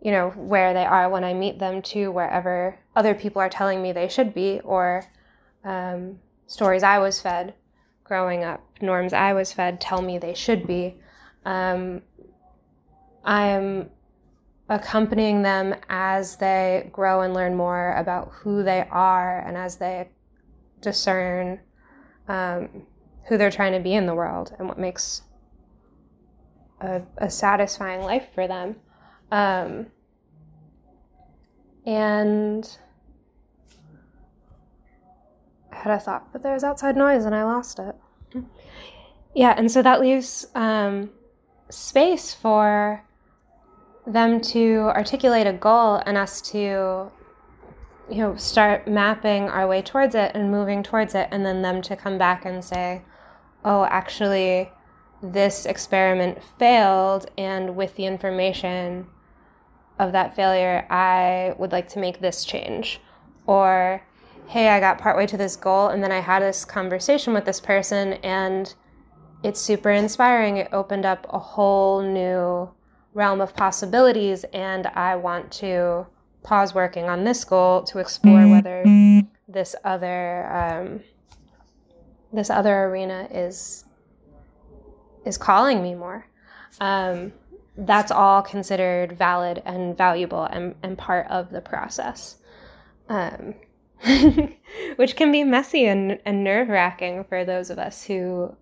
you 0.00 0.12
know 0.12 0.30
where 0.30 0.72
they 0.72 0.84
are 0.84 1.10
when 1.10 1.24
i 1.24 1.34
meet 1.34 1.58
them 1.58 1.82
to 1.82 2.08
wherever 2.12 2.78
other 2.94 3.12
people 3.12 3.42
are 3.42 3.48
telling 3.48 3.82
me 3.82 3.90
they 3.90 4.08
should 4.08 4.32
be 4.32 4.60
or 4.62 5.04
um, 5.64 6.16
stories 6.46 6.84
i 6.84 7.00
was 7.00 7.20
fed 7.20 7.52
growing 8.04 8.44
up 8.44 8.64
norms 8.80 9.12
i 9.12 9.32
was 9.32 9.52
fed 9.52 9.80
tell 9.80 10.00
me 10.00 10.16
they 10.16 10.32
should 10.32 10.64
be. 10.64 10.94
Um, 11.44 12.02
i'm 13.24 13.90
accompanying 14.68 15.42
them 15.42 15.74
as 15.88 16.36
they 16.36 16.88
grow 16.92 17.22
and 17.22 17.34
learn 17.34 17.56
more 17.56 17.94
about 17.96 18.30
who 18.30 18.62
they 18.62 18.86
are 18.92 19.40
and 19.40 19.56
as 19.56 19.74
they 19.76 20.08
discern 20.80 21.58
um, 22.28 22.68
who 23.26 23.36
they're 23.36 23.50
trying 23.50 23.72
to 23.72 23.80
be 23.80 23.94
in 23.94 24.06
the 24.06 24.14
world 24.14 24.54
and 24.60 24.68
what 24.68 24.78
makes 24.78 25.22
a, 26.80 27.02
a 27.18 27.30
satisfying 27.30 28.02
life 28.02 28.28
for 28.34 28.46
them. 28.46 28.76
Um, 29.30 29.86
and 31.86 32.78
I 35.72 35.76
had 35.76 35.92
a 35.94 35.98
thought, 35.98 36.32
but 36.32 36.42
there 36.42 36.52
was 36.52 36.64
outside 36.64 36.96
noise 36.96 37.24
and 37.24 37.34
I 37.34 37.44
lost 37.44 37.78
it. 37.78 37.96
Yeah, 39.34 39.54
and 39.56 39.70
so 39.70 39.80
that 39.82 40.00
leaves 40.00 40.46
um, 40.54 41.10
space 41.68 42.34
for 42.34 43.04
them 44.06 44.40
to 44.40 44.90
articulate 44.94 45.46
a 45.46 45.52
goal 45.52 46.02
and 46.06 46.16
us 46.16 46.40
to 46.40 47.10
you 48.10 48.16
know 48.16 48.34
start 48.34 48.88
mapping 48.88 49.48
our 49.48 49.68
way 49.68 49.80
towards 49.82 50.14
it 50.16 50.32
and 50.34 50.50
moving 50.50 50.82
towards 50.82 51.14
it 51.14 51.28
and 51.30 51.46
then 51.46 51.62
them 51.62 51.80
to 51.80 51.94
come 51.94 52.18
back 52.18 52.44
and 52.44 52.64
say 52.64 53.02
oh 53.64 53.84
actually 53.84 54.68
this 55.22 55.66
experiment 55.66 56.42
failed, 56.58 57.30
and 57.36 57.76
with 57.76 57.94
the 57.96 58.06
information 58.06 59.06
of 59.98 60.12
that 60.12 60.34
failure, 60.34 60.86
I 60.90 61.54
would 61.58 61.72
like 61.72 61.88
to 61.90 61.98
make 61.98 62.20
this 62.20 62.44
change. 62.44 63.00
Or, 63.46 64.02
hey, 64.46 64.68
I 64.68 64.80
got 64.80 64.98
partway 64.98 65.26
to 65.26 65.36
this 65.36 65.56
goal, 65.56 65.88
and 65.88 66.02
then 66.02 66.12
I 66.12 66.20
had 66.20 66.42
this 66.42 66.64
conversation 66.64 67.34
with 67.34 67.44
this 67.44 67.60
person, 67.60 68.14
and 68.22 68.74
it's 69.42 69.60
super 69.60 69.90
inspiring. 69.90 70.56
It 70.56 70.68
opened 70.72 71.04
up 71.04 71.26
a 71.30 71.38
whole 71.38 72.02
new 72.02 72.70
realm 73.12 73.40
of 73.40 73.54
possibilities, 73.54 74.44
and 74.52 74.86
I 74.88 75.16
want 75.16 75.50
to 75.52 76.06
pause 76.42 76.74
working 76.74 77.04
on 77.04 77.24
this 77.24 77.44
goal 77.44 77.82
to 77.84 77.98
explore 77.98 78.48
whether 78.48 78.82
this 79.48 79.76
other 79.84 80.50
um, 80.50 81.00
this 82.32 82.48
other 82.48 82.84
arena 82.84 83.28
is 83.30 83.84
is 85.24 85.38
calling 85.38 85.82
me 85.82 85.94
more. 85.94 86.26
Um, 86.80 87.32
that's 87.76 88.10
all 88.10 88.42
considered 88.42 89.12
valid 89.12 89.62
and 89.64 89.96
valuable 89.96 90.44
and, 90.44 90.74
and 90.82 90.98
part 90.98 91.26
of 91.28 91.50
the 91.50 91.60
process. 91.60 92.36
Um, 93.08 93.54
which 94.96 95.16
can 95.16 95.30
be 95.30 95.44
messy 95.44 95.86
and, 95.86 96.18
and 96.24 96.42
nerve 96.42 96.68
wracking 96.68 97.24
for 97.24 97.44
those 97.44 97.70
of 97.70 97.78
us 97.78 98.02
who 98.02 98.54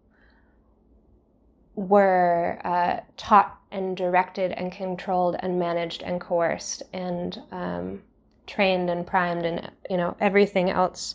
were 1.76 2.60
uh, 2.64 3.00
taught 3.16 3.56
and 3.70 3.96
directed 3.96 4.52
and 4.52 4.72
controlled 4.72 5.36
and 5.40 5.58
managed 5.58 6.02
and 6.02 6.20
coerced 6.20 6.82
and 6.92 7.40
um, 7.52 8.02
trained 8.46 8.90
and 8.90 9.06
primed 9.06 9.44
and 9.44 9.70
you 9.88 9.96
know 9.96 10.16
everything 10.20 10.70
else 10.70 11.14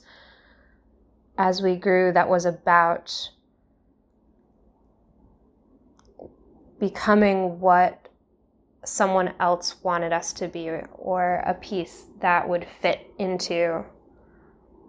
as 1.38 1.62
we 1.62 1.75
grew 1.75 2.13
that 2.13 2.29
was 2.29 2.45
about 2.45 3.29
becoming 6.84 7.62
what 7.62 8.10
someone 8.84 9.34
else 9.39 9.82
wanted 9.84 10.12
us 10.12 10.34
to 10.34 10.50
be 10.50 10.69
or 10.96 11.41
a 11.46 11.54
piece 11.54 12.08
that 12.19 12.48
would 12.50 12.67
fit 12.82 13.10
into 13.19 13.82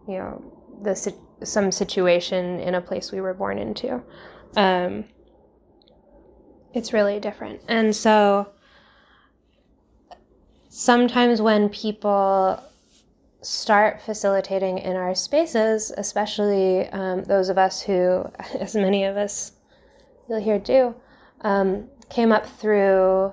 you 0.09 0.18
know 0.18 0.42
the 0.83 1.14
some 1.44 1.70
situation 1.70 2.59
in 2.59 2.74
a 2.74 2.80
place 2.80 3.12
we 3.12 3.20
were 3.20 3.33
born 3.33 3.59
into. 3.59 4.02
Um, 4.57 5.04
it's 6.72 6.92
really 6.92 7.20
different. 7.20 7.61
And 7.68 7.94
so 7.94 8.48
sometimes 10.68 11.40
when 11.40 11.68
people 11.68 12.61
start 13.40 14.00
facilitating 14.00 14.78
in 14.78 14.96
our 14.96 15.14
spaces, 15.14 15.92
especially 15.96 16.88
um, 16.88 17.22
those 17.22 17.50
of 17.50 17.57
us 17.57 17.80
who, 17.80 18.24
as 18.59 18.74
many 18.74 19.04
of 19.04 19.16
us 19.16 19.52
you'll 20.28 20.40
hear 20.40 20.59
do, 20.59 20.92
um, 21.44 21.88
came 22.11 22.33
up 22.33 22.46
through 22.46 23.33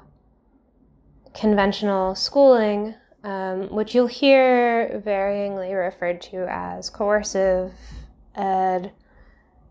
conventional 1.33 2.13
schooling, 2.13 2.93
um, 3.23 3.73
which 3.73 3.95
you'll 3.95 4.07
hear 4.07 5.01
varyingly 5.05 5.73
referred 5.73 6.21
to 6.21 6.45
as 6.49 6.89
coercive 6.89 7.71
ed, 8.35 8.91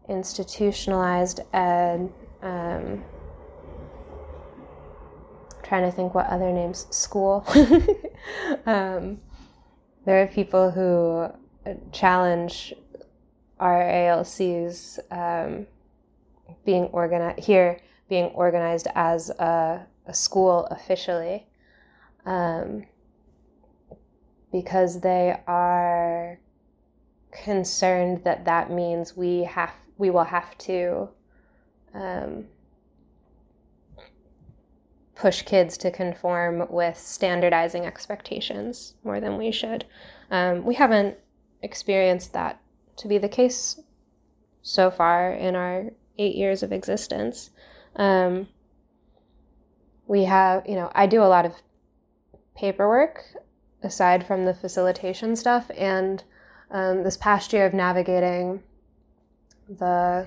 institutionalized 0.09 1.41
ed. 1.53 2.11
Um, 2.43 3.05
trying 5.63 5.89
to 5.89 5.93
think 5.93 6.15
what 6.15 6.27
other 6.27 6.51
names 6.51 6.89
school 6.91 7.47
um, 8.67 9.21
there 10.05 10.23
are 10.23 10.27
people 10.27 10.71
who 10.71 11.29
challenge 11.93 12.75
our 13.59 13.81
ALCs 13.81 14.99
um, 15.11 15.67
being 16.65 16.85
organized 16.85 17.41
here, 17.41 17.79
being 18.11 18.27
organized 18.27 18.89
as 18.95 19.31
a, 19.31 19.87
a 20.07 20.13
school 20.13 20.67
officially, 20.67 21.47
um, 22.27 22.85
because 24.53 25.01
they 25.01 25.41
are 25.47 26.39
concerned 27.31 28.23
that 28.25 28.45
that 28.45 28.71
means 28.71 29.17
we 29.17 29.45
have 29.45 29.73
we 29.97 30.11
will 30.11 30.25
have 30.25 30.57
to 30.59 31.09
um, 31.95 32.45
push 35.15 35.43
kids 35.43 35.77
to 35.79 35.91
conform 35.91 36.67
with 36.71 36.97
standardizing 36.97 37.85
expectations 37.85 38.95
more 39.05 39.21
than 39.21 39.37
we 39.37 39.53
should. 39.53 39.85
Um, 40.31 40.65
we 40.65 40.75
haven't 40.75 41.17
experienced 41.63 42.33
that 42.33 42.61
to 42.97 43.09
be 43.09 43.19
the 43.19 43.29
case 43.29 43.79
so 44.63 44.91
far 44.91 45.33
in 45.33 45.55
our 45.55 45.91
eight 46.19 46.37
years 46.37 46.63
of 46.63 46.73
existence. 46.73 47.51
Um, 47.97 48.49
we 50.07 50.25
have, 50.25 50.67
you 50.67 50.75
know, 50.75 50.91
I 50.95 51.07
do 51.07 51.23
a 51.23 51.25
lot 51.25 51.47
of 51.47 51.55
paperwork 52.57 53.23
aside 53.83 54.27
from 54.27 54.45
the 54.45 54.55
facilitation 54.55 55.37
stuff, 55.37 55.71
and 55.77 56.23
um, 56.71 57.03
this 57.03 57.17
past 57.17 57.53
year 57.53 57.67
of 57.67 57.75
navigating 57.75 58.63
the 59.69 60.27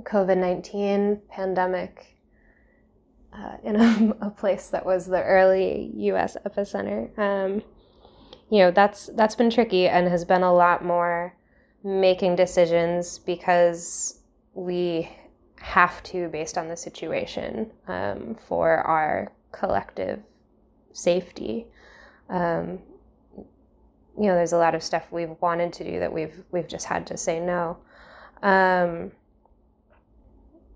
COVID 0.00 0.38
19 0.38 1.20
pandemic 1.28 2.16
uh, 3.32 3.56
in 3.62 3.76
a, 3.76 4.14
a, 4.26 4.30
place 4.30 4.68
that 4.68 4.84
was 4.84 5.06
the 5.06 5.22
early 5.22 5.90
U.S. 5.94 6.36
epicenter. 6.46 7.16
Um, 7.18 7.62
you 8.50 8.58
know, 8.58 8.70
that's 8.70 9.10
that's 9.14 9.34
been 9.34 9.50
tricky 9.50 9.88
and 9.88 10.06
has 10.08 10.24
been 10.24 10.42
a 10.42 10.52
lot 10.52 10.84
more 10.84 11.34
making 11.82 12.36
decisions 12.36 13.18
because 13.18 14.20
we 14.54 15.10
have 15.62 16.02
to 16.02 16.28
based 16.28 16.58
on 16.58 16.66
the 16.66 16.76
situation 16.76 17.70
um, 17.86 18.34
for 18.48 18.78
our 18.78 19.30
collective 19.52 20.20
safety. 20.92 21.66
Um, 22.28 22.80
you 24.18 24.26
know, 24.26 24.34
there's 24.34 24.52
a 24.52 24.58
lot 24.58 24.74
of 24.74 24.82
stuff 24.82 25.06
we've 25.12 25.36
wanted 25.40 25.72
to 25.74 25.84
do 25.84 26.00
that 26.00 26.12
we've 26.12 26.42
we've 26.50 26.66
just 26.66 26.84
had 26.84 27.06
to 27.06 27.16
say 27.16 27.38
no, 27.38 27.78
um, 28.42 29.12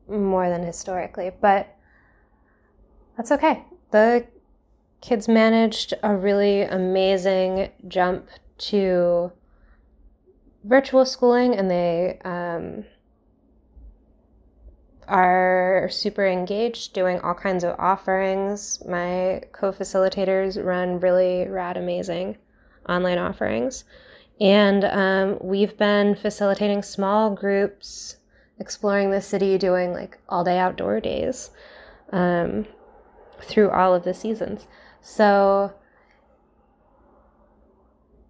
more 0.08 0.48
than 0.48 0.62
historically, 0.62 1.32
but 1.40 1.76
that's 3.16 3.32
okay. 3.32 3.64
The 3.90 4.24
kids 5.00 5.26
managed 5.26 5.94
a 6.04 6.14
really 6.14 6.62
amazing 6.62 7.70
jump 7.88 8.28
to 8.58 9.32
virtual 10.62 11.04
schooling 11.04 11.56
and 11.56 11.68
they 11.68 12.18
um, 12.24 12.84
are 15.08 15.88
super 15.90 16.26
engaged 16.26 16.92
doing 16.92 17.20
all 17.20 17.34
kinds 17.34 17.64
of 17.64 17.78
offerings. 17.78 18.82
My 18.86 19.42
co 19.52 19.72
facilitators 19.72 20.62
run 20.62 21.00
really 21.00 21.46
rad, 21.48 21.76
amazing 21.76 22.36
online 22.88 23.18
offerings. 23.18 23.84
And 24.40 24.84
um, 24.84 25.38
we've 25.40 25.76
been 25.76 26.14
facilitating 26.14 26.82
small 26.82 27.30
groups, 27.30 28.16
exploring 28.60 29.10
the 29.10 29.20
city, 29.20 29.58
doing 29.58 29.92
like 29.92 30.18
all 30.28 30.44
day 30.44 30.58
outdoor 30.58 31.00
days. 31.00 31.50
Um, 32.12 32.66
through 33.40 33.70
all 33.70 33.94
of 33.94 34.04
the 34.04 34.14
seasons. 34.14 34.66
So 35.00 35.72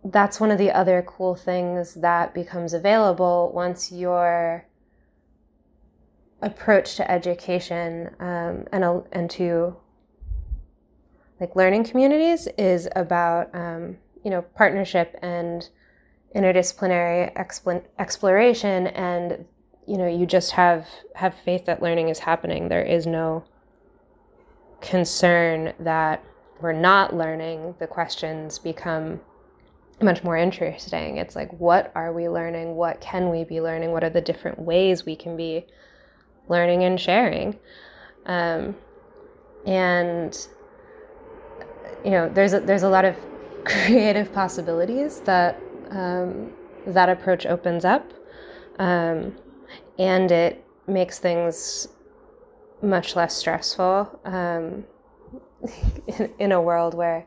that's 0.05 0.39
one 0.39 0.51
of 0.51 0.59
the 0.59 0.71
other 0.71 1.03
cool 1.07 1.35
things 1.35 1.95
that 1.95 2.35
becomes 2.35 2.73
available 2.73 3.51
once 3.55 3.91
your 3.91 4.67
approach 6.43 6.97
to 6.97 7.11
education 7.11 8.15
um, 8.21 8.65
and, 8.73 8.85
and 9.13 9.31
to 9.31 9.77
like 11.41 11.57
learning 11.57 11.85
communities 11.85 12.47
is 12.59 12.89
about 12.97 13.55
um, 13.55 13.97
you 14.25 14.31
know 14.31 14.43
partnership 14.43 15.17
and 15.23 15.69
interdisciplinary 16.35 17.35
expl- 17.35 17.85
exploration 17.99 18.89
and 18.89 19.45
you 19.87 19.97
know 19.97 20.07
you 20.07 20.27
just 20.27 20.53
have 20.53 20.87
have 21.15 21.35
faith 21.35 21.65
that 21.65 21.83
learning 21.83 22.09
is 22.09 22.19
happening 22.19 22.69
there 22.69 22.83
is 22.83 23.07
no 23.07 23.45
concern 24.81 25.73
that 25.81 26.23
we're 26.61 26.73
not 26.73 27.15
learning, 27.15 27.75
the 27.79 27.87
questions 27.87 28.59
become 28.59 29.21
much 30.01 30.23
more 30.23 30.37
interesting. 30.37 31.19
It's 31.19 31.37
like, 31.37 31.53
what 31.53 31.93
are 31.95 32.13
we 32.13 32.29
learning? 32.29 32.77
What 32.77 33.01
can 33.01 33.31
we 33.31 33.45
be 33.45 33.61
learning? 33.61 33.93
What 33.93 34.05
are 34.05 34.11
the 34.11 34.21
different 34.21 34.59
ways 34.59 35.05
we 35.05 35.17
can 35.17 35.37
be 35.37 35.67
learning 36.49 36.85
and 36.85 37.01
sharing? 37.01 37.59
Um, 38.27 38.75
and 39.67 40.47
you 42.05 42.11
know, 42.11 42.29
there's 42.29 42.53
a, 42.53 42.61
there's 42.61 42.85
a 42.85 42.89
lot 42.89 43.05
of 43.05 43.17
creative 43.65 44.33
possibilities 44.33 45.21
that 45.21 45.61
um, 45.91 46.53
that 46.87 47.09
approach 47.09 47.47
opens 47.47 47.85
up, 47.85 48.13
um, 48.79 49.35
and 49.99 50.31
it 50.31 50.65
makes 50.87 51.19
things 51.19 51.89
much 52.83 53.17
less 53.17 53.35
stressful 53.35 54.21
um, 54.25 54.85
in, 56.07 56.33
in, 56.39 56.53
a 56.53 56.61
world 56.61 56.95
where 56.95 57.25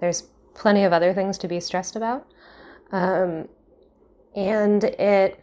there's 0.00 0.22
plenty 0.54 0.84
of 0.84 0.92
other 0.92 1.12
things 1.12 1.38
to 1.38 1.48
be 1.48 1.60
stressed 1.60 1.96
about. 1.96 2.26
Um, 2.90 3.48
and 4.34 4.84
it 4.84 5.40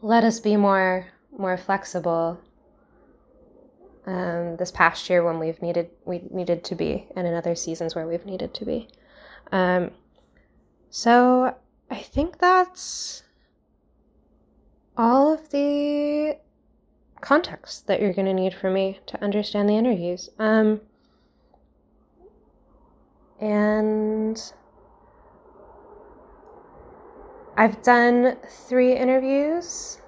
let 0.00 0.24
us 0.24 0.40
be 0.40 0.56
more 0.56 1.06
more 1.38 1.56
flexible 1.56 2.40
um, 4.06 4.56
this 4.56 4.70
past 4.70 5.08
year 5.08 5.24
when 5.24 5.38
we've 5.38 5.60
needed 5.62 5.90
we 6.04 6.22
needed 6.30 6.64
to 6.64 6.74
be, 6.74 7.06
and 7.16 7.26
in 7.26 7.34
other 7.34 7.54
seasons 7.54 7.94
where 7.94 8.06
we've 8.06 8.26
needed 8.26 8.54
to 8.54 8.64
be. 8.64 8.88
Um, 9.52 9.90
so 10.90 11.54
I 11.90 11.96
think 11.96 12.38
that's 12.38 13.22
all 14.96 15.32
of 15.34 15.50
the 15.50 16.38
context 17.20 17.86
that 17.86 18.00
you're 18.00 18.12
going 18.12 18.26
to 18.26 18.34
need 18.34 18.54
for 18.54 18.70
me 18.70 18.98
to 19.06 19.22
understand 19.22 19.68
the 19.68 19.76
interviews. 19.76 20.30
Um, 20.38 20.80
and 23.40 24.40
I've 27.56 27.82
done 27.82 28.36
three 28.68 28.94
interviews 28.96 30.00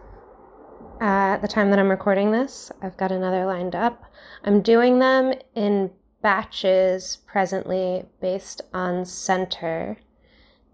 at 1.01 1.41
the 1.41 1.49
time 1.49 1.71
that 1.71 1.79
I'm 1.79 1.89
recording 1.89 2.31
this. 2.31 2.71
I've 2.83 2.97
got 2.97 3.11
another 3.11 3.47
lined 3.47 3.75
up. 3.75 4.05
I'm 4.45 4.61
doing 4.61 4.99
them 4.99 5.33
in 5.55 5.91
batches 6.23 7.19
presently 7.27 8.05
based 8.21 8.61
on 8.75 9.05
center. 9.07 9.97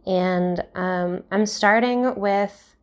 And 0.05 0.63
um, 0.75 1.23
I'm 1.31 1.47
starting 1.47 2.15
with 2.17 2.77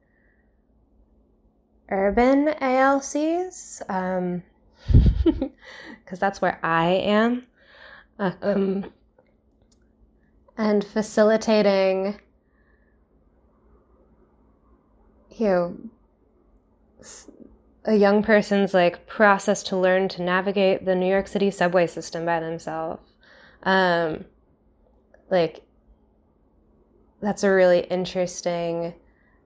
urban 1.89 2.47
ALCs, 2.61 3.79
because 3.79 5.43
um, 5.43 5.51
that's 6.19 6.41
where 6.41 6.59
I 6.63 6.85
am, 6.85 7.47
um, 8.19 8.91
and 10.57 10.83
facilitating, 10.83 12.19
you 15.37 15.45
know, 15.45 15.77
a 17.85 17.95
young 17.95 18.23
person's 18.23 18.73
like 18.73 19.05
process 19.07 19.63
to 19.63 19.77
learn 19.77 20.07
to 20.09 20.21
navigate 20.21 20.85
the 20.85 20.95
New 20.95 21.07
York 21.09 21.27
City 21.27 21.51
subway 21.51 21.87
system 21.87 22.25
by 22.25 22.39
themselves. 22.39 23.07
Um, 23.63 24.25
like, 25.29 25.61
that's 27.21 27.43
a 27.43 27.51
really 27.51 27.81
interesting 27.81 28.93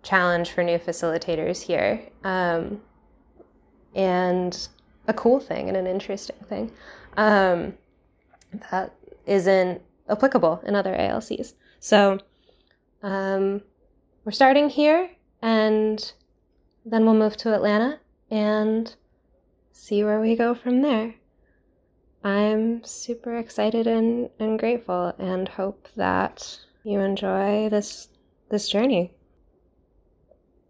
challenge 0.03 0.51
for 0.51 0.63
new 0.63 0.79
facilitators 0.79 1.61
here. 1.61 2.01
Um, 2.23 2.81
and 3.95 4.67
a 5.07 5.13
cool 5.13 5.39
thing 5.39 5.67
and 5.69 5.77
an 5.77 5.87
interesting 5.87 6.37
thing 6.49 6.71
um, 7.15 7.73
that 8.71 8.93
isn't 9.25 9.81
applicable 10.09 10.61
in 10.65 10.75
other 10.75 10.93
ALCs. 10.93 11.53
So 11.79 12.19
Um, 13.03 13.61
we're 14.25 14.31
starting 14.31 14.69
here 14.69 15.09
and 15.41 16.13
then 16.85 17.05
we'll 17.05 17.13
move 17.13 17.37
to 17.37 17.53
Atlanta 17.53 17.99
and 18.29 18.95
see 19.71 20.03
where 20.03 20.19
we 20.19 20.35
go 20.35 20.53
from 20.53 20.81
there. 20.81 21.15
I'm 22.23 22.83
super 22.83 23.37
excited 23.37 23.87
and, 23.87 24.29
and 24.39 24.59
grateful 24.59 25.13
and 25.17 25.47
hope 25.47 25.87
that 25.95 26.59
you 26.83 26.99
enjoy 26.99 27.69
this 27.69 28.09
this 28.49 28.69
journey. 28.69 29.16